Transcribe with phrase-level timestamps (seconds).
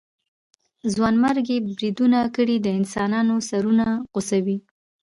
[0.95, 4.57] ځانمرګي بريدونه کړئ د انسانانو سرونه غوڅوئ.